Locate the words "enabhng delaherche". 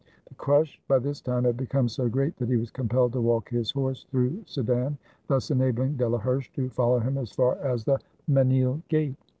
5.51-6.51